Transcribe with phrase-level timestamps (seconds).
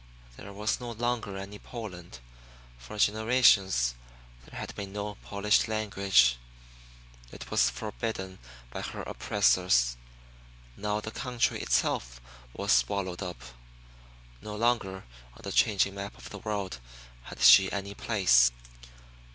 [0.35, 2.21] There was no longer any Poland.
[2.79, 3.93] For generations
[4.43, 6.37] there had been no Polish language;
[7.31, 8.39] it was forbidden
[8.71, 9.97] by her oppressors.
[10.75, 12.19] Now the country itself
[12.51, 13.43] was swallowed up.
[14.41, 15.03] No longer
[15.35, 16.79] on the changing map of the world
[17.25, 18.51] had she any place.